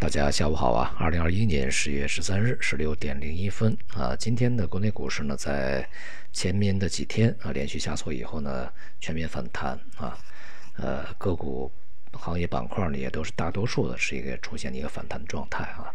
[0.00, 0.96] 大家下午好啊！
[0.98, 5.86] 二零二一年十月十三日十六点零一分啊，今天的国内股市呢，在
[6.32, 10.16] 前面的几天啊连续下挫以后呢，全面反弹啊，
[10.78, 11.70] 呃，个股
[12.12, 15.92] 行业板块呢也都是大多数的是一个出现一个反弹的状态啊。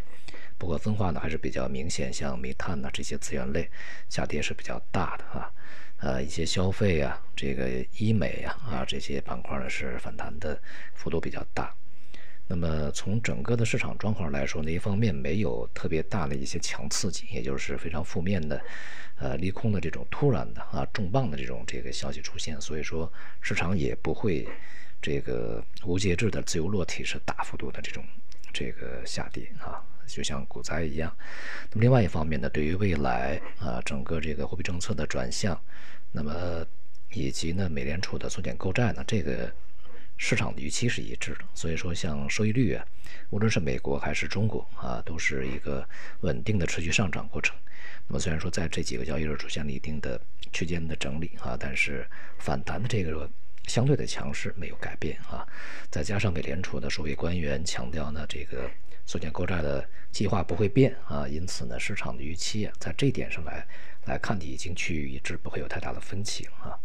[0.60, 3.68] 不过分化呢还是比较明显，像煤炭呢这些资源类
[4.08, 5.52] 下跌是比较大的啊，
[5.98, 7.68] 呃，一些消费啊，这个
[7.98, 10.62] 医美啊啊这些板块呢是反弹的
[10.94, 11.74] 幅度比较大。
[12.48, 18.62] 那么从整个的市场状况来说呢，一方面没有特别大的一些强刺激，也就是非常负面的，
[19.18, 24.48] 呃，利空的这种突然的啊重磅的这种这个消息出现，所以说市场也不会
[25.02, 28.06] 这个无节制的自由落体是大幅度的这种
[28.54, 31.12] 这个下跌啊，就像股灾一样。
[31.72, 35.60] 那么另外一方面呢，对于未来啊整个这个货币政策的转向，
[36.12, 36.64] 那么
[37.12, 39.52] 以及呢美联储的缩减购债呢这个。
[40.18, 42.86] 市场的预期是一致的，所以说像收益率啊，
[43.30, 45.88] 无论是美国还是中国啊，都是一个
[46.22, 47.56] 稳定的持续上涨过程。
[48.08, 50.20] 那么虽然说在这几个交易日出现了一定的
[50.54, 52.08] 区间的整理啊，但是
[52.40, 53.30] 反弹的这个
[53.68, 55.46] 相对的强势没有改变啊。
[55.90, 58.70] 再加上美联储的首位官员强调呢，这个
[59.06, 63.68] 缩减购债的计划不会变啊，因此呢，市场的预期啊，在这点上来
[64.06, 66.78] 来看，已经趋于一致，不会有太大的分歧啊。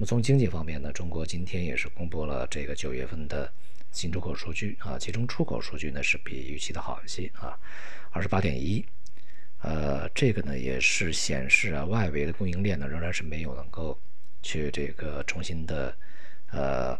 [0.00, 3.52] 那么从经济方面呢，中国今天也是公布了这个九月份的
[3.92, 7.52] 新出口数据啊，其中出口数据呢是比预期的好一些啊，
[8.10, 8.82] 二十八点一，
[9.60, 14.00] 呃，这个呢也是显示啊，外围的供应链呢仍然是没有能够
[14.42, 15.94] 去这个重新的
[16.50, 16.98] 呃，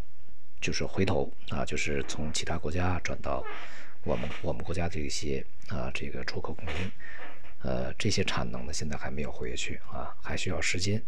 [0.61, 3.43] 就是回头啊，就是从其他国家转到
[4.05, 6.91] 我们我们国家的一些啊这个出口供应，
[7.63, 11.03] 呃，这些产能呢现在还没有回去啊，还需要时间。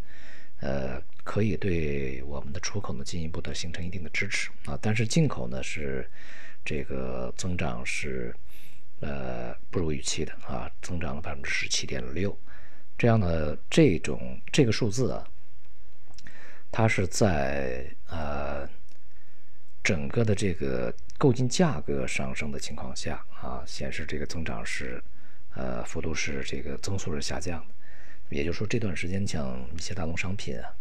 [0.62, 6.08] 呃，可以对我们的出口呢进一步的形成一定的支持啊，但是进口呢是
[6.64, 8.32] 这个增长是
[9.00, 12.38] 呃不如预期的啊，增长了百分之十七点六，
[12.96, 15.26] 这样的这种这个数字啊，
[16.70, 18.64] 它是在呃
[19.82, 25.02] 整个的这个购进价格上升的情况下啊，显示这个增长是
[25.56, 27.74] 呃幅度是这个增速是下降的。
[28.30, 30.74] 也就是说，这段时间像一些大宗商品啊，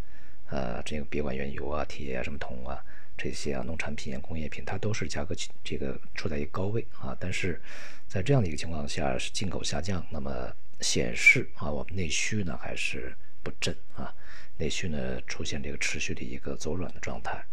[0.50, 2.82] 呃，这个别管原油啊、铁啊、什么铜啊
[3.18, 7.16] 这些啊，农产品、啊工业品，它都是价格这个处在一个高位啊。
[7.20, 7.62] 但是
[8.08, 14.14] 在这样的一个情况下，是进口下降，那么显示啊，我们内需呢还是不振啊，
[14.58, 17.44] 内需呢出现这个持续的一个走软的状态。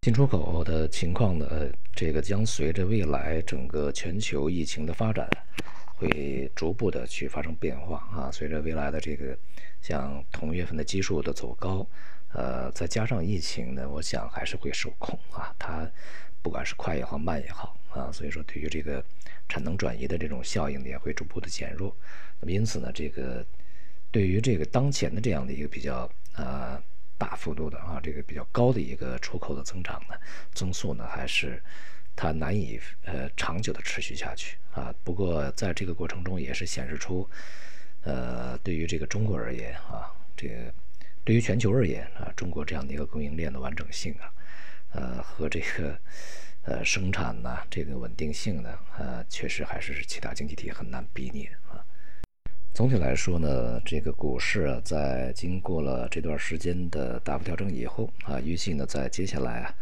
[0.00, 1.46] 进出口的情况呢，
[1.94, 5.26] 这个将随着未来整个全球疫情的发展。
[5.96, 9.36] 会逐步的去发生变化啊，随着未来的这个
[9.80, 11.86] 像同月份的基数的走高，
[12.32, 15.54] 呃，再加上疫情呢，我想还是会受控啊。
[15.58, 15.90] 它
[16.42, 19.04] 不管是快也好，慢也好啊，所以说对于这个
[19.48, 21.96] 产能转移的这种效应呢，也会逐步的减弱。
[22.40, 23.46] 那么因此呢，这个
[24.10, 26.82] 对于这个当前的这样的一个比较呃
[27.16, 30.14] 大幅度的啊，这个比较高的一个出口的增长呢，
[30.52, 31.62] 增速呢还是。
[32.16, 34.94] 它难以呃长久的持续下去啊。
[35.02, 37.28] 不过在这个过程中，也是显示出，
[38.02, 40.54] 呃，对于这个中国而言啊，这个
[41.24, 44.32] 对于全球而言啊，中国这样的一个供应链的完整性啊，
[44.92, 45.98] 呃和这个
[46.64, 51.84] 呃生产呐这个稳定性呢，呃，确实还是其他经济体很难比拟的啊。
[52.74, 59.74] 总体来说呢，这个股市啊，在经过了这段时间的大幅调整以后啊，预计呢在接下来啊。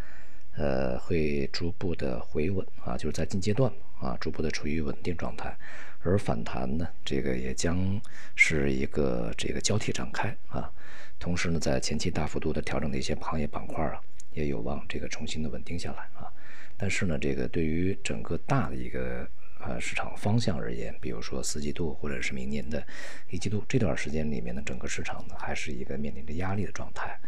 [0.56, 5.56] 呃，会逐步的回稳啊，就是在近阶段啊，逐步的处于稳定状态，
[6.02, 8.00] 而反弹呢，这个也将
[8.34, 10.70] 是一个这个交替展开啊。
[11.18, 13.98] 同时呢，在前期大幅度的调整的一些行业板块啊，
[14.32, 16.30] 也有望这个重新的稳定下来啊。
[16.76, 19.26] 但是呢，这个对于整个大的一个
[19.60, 22.84] 呃市场方向而言，比如说四季度或者是明年的
[23.30, 27.18] 一季度这段时间里面的整个市场呢，还是一个面临着压力的状态。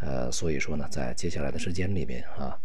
[0.00, 2.58] 呃，所以说呢，在接下来的时间里面啊，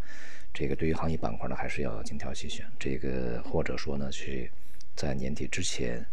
[0.53, 2.65] 这个对于行业板块呢，还是要精挑细选。
[2.77, 4.51] 这个或者说呢，去
[4.95, 6.05] 在年底之前，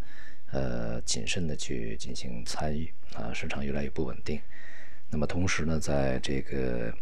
[0.53, 3.33] 呃，谨慎的去进行参与啊。
[3.33, 4.41] 市场越来越不稳定，
[5.11, 6.95] 那么同时呢，在这个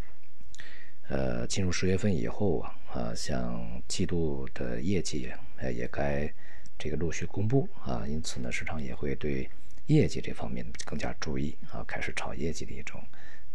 [1.09, 6.33] 呃进入十月份以后啊，啊，像季度的业绩呃也该
[6.79, 9.47] 这个陆续公布啊，因此呢，市场也会对
[9.85, 12.99] 业绩这方面更加注意啊，开始炒业绩的一种。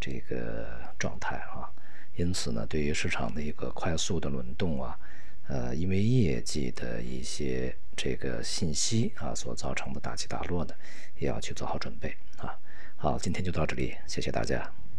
[0.01, 0.67] 这个
[0.97, 1.69] 状态啊，
[2.15, 4.99] 因此呢，对于市场的一个快速的轮动啊，
[5.47, 10.73] 呃，因为业绩的一些这个信息啊所造成的大起大落呢，
[11.19, 12.57] 也要去做好准备啊。
[12.97, 14.81] 好，今天就到这里，谢谢大家。